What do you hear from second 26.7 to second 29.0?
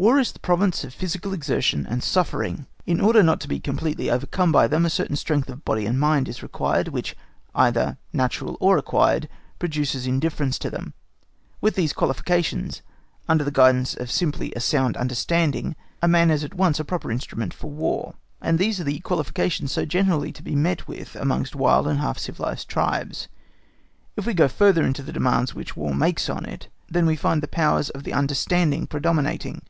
then we find the powers of the understanding